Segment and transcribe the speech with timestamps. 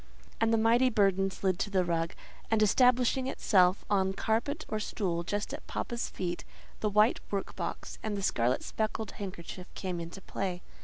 [0.39, 2.15] And the mighty burden slid to the rug,
[2.49, 6.43] and establishing itself on carpet or stool just at "papa's" feet,
[6.79, 10.63] the white work box and the scarlet speckled handkerchief came into play.